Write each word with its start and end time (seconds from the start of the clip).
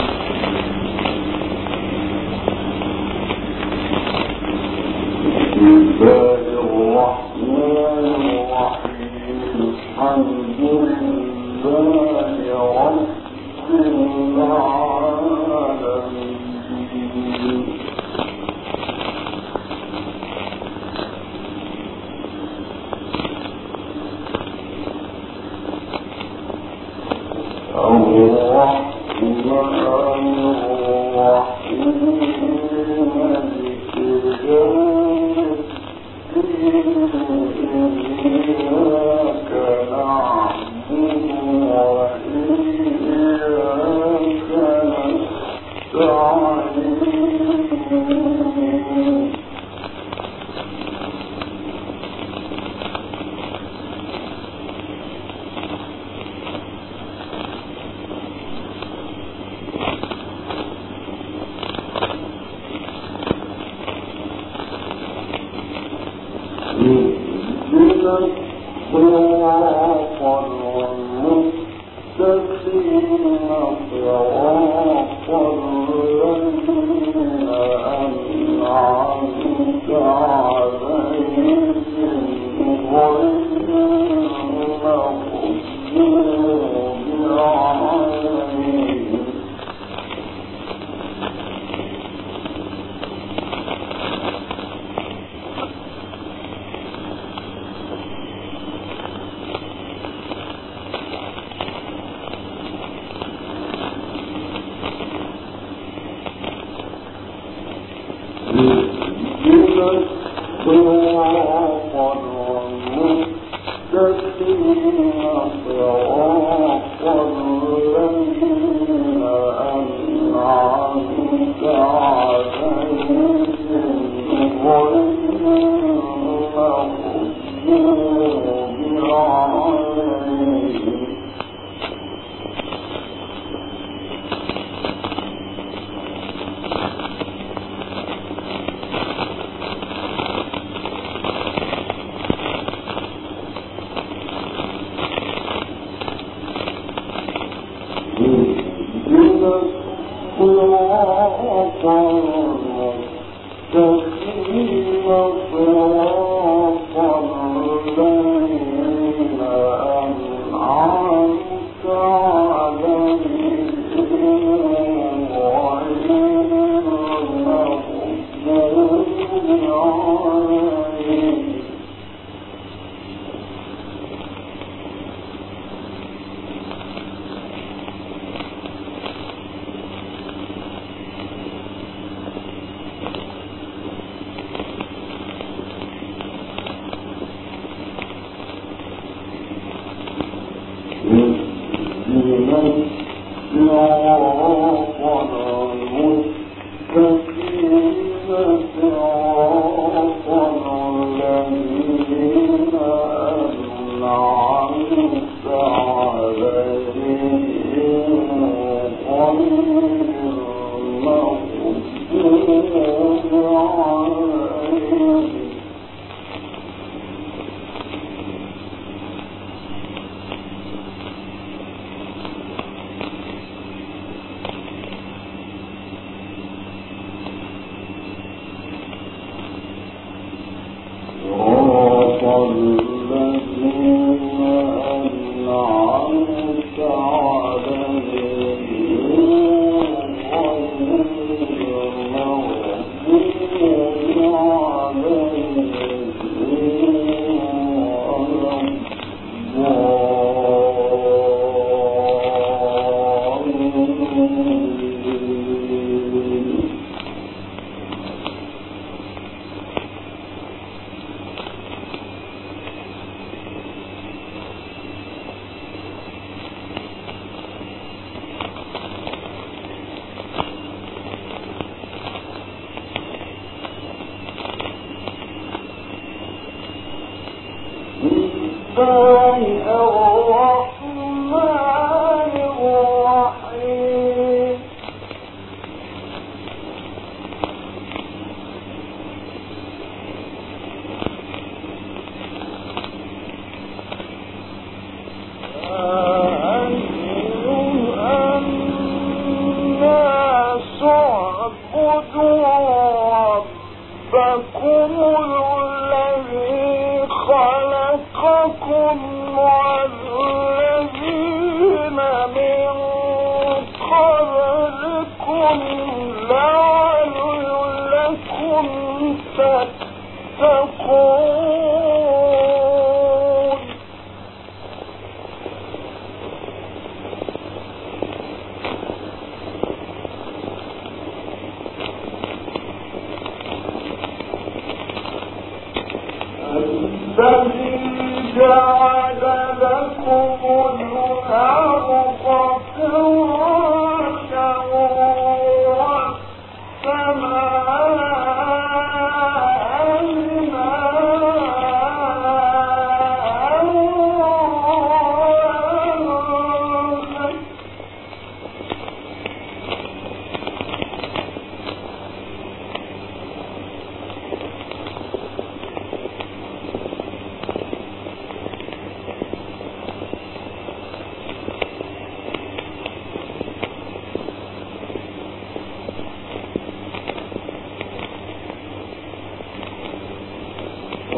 مغفرة 153.74 156.21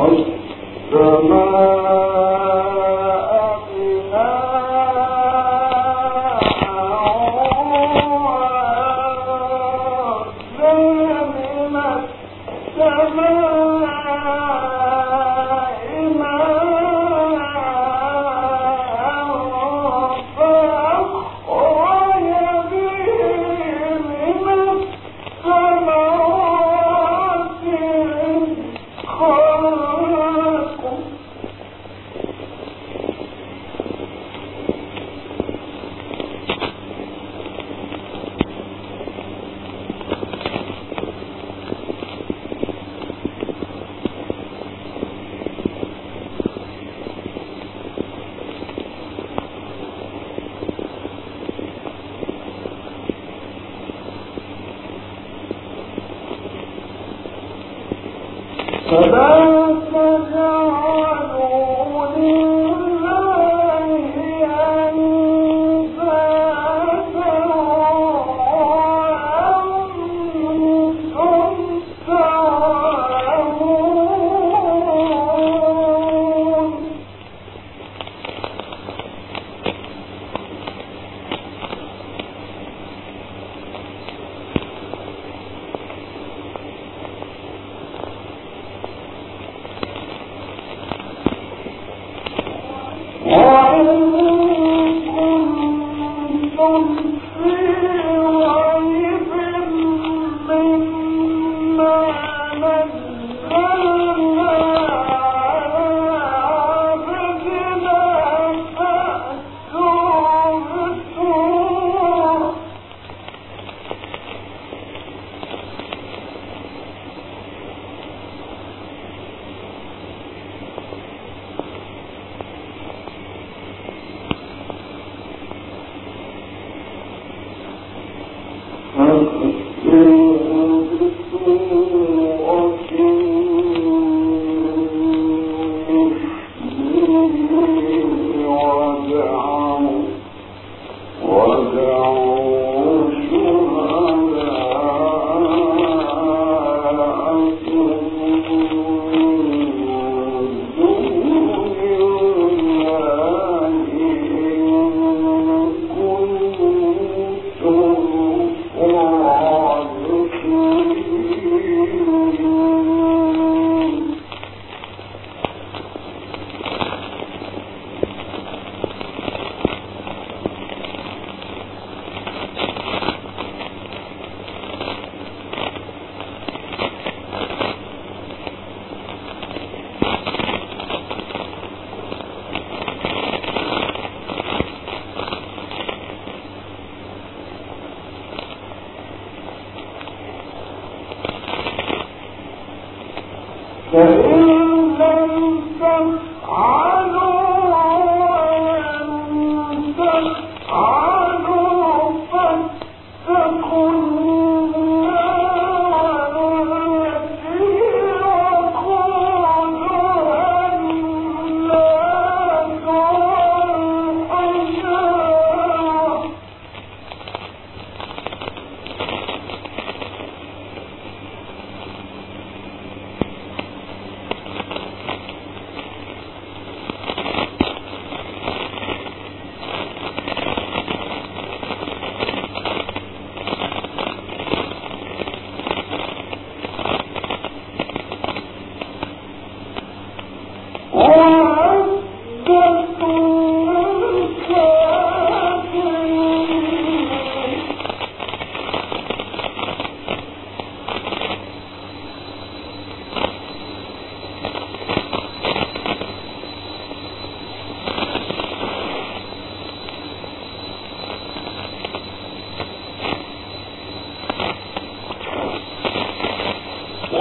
all 0.03 0.32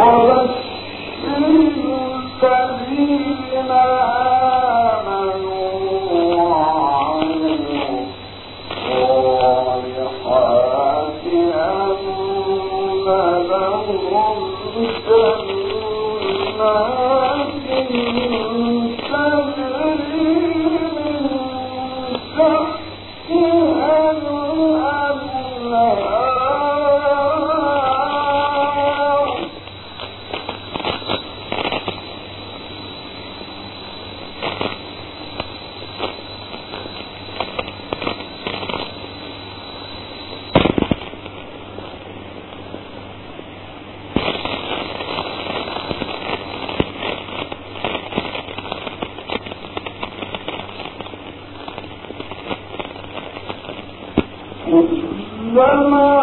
Moreover 0.03 0.62
وما 55.55 56.23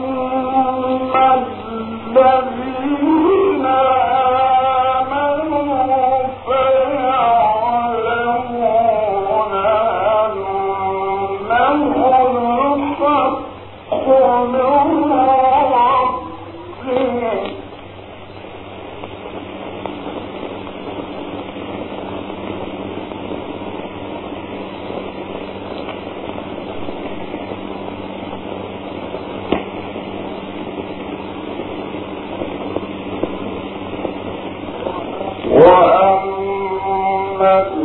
محمد 37.41 37.80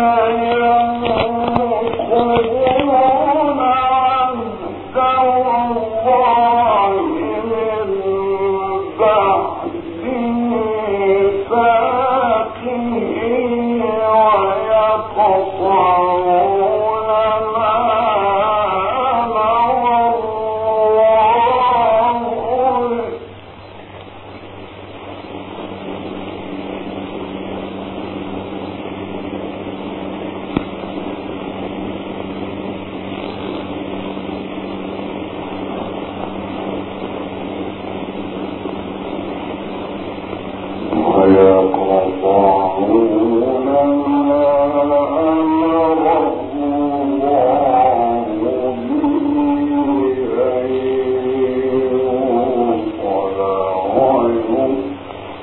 الله 0.00 0.67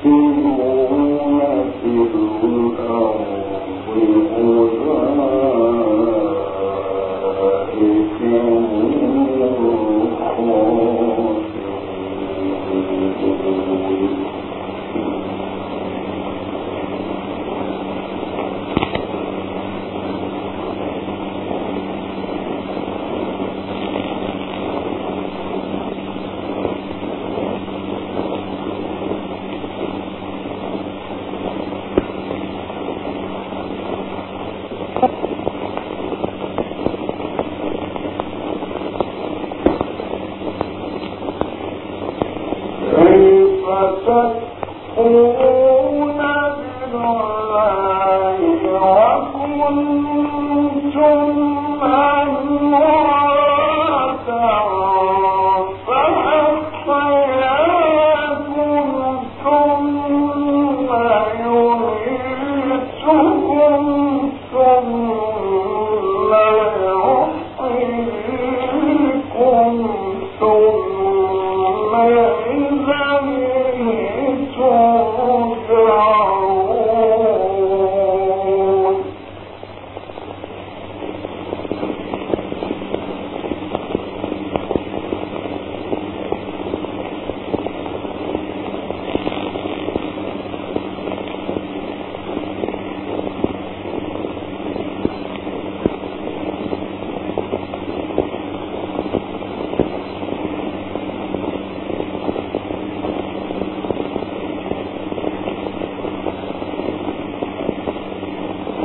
Thank 0.06 2.14
you. 2.14 2.25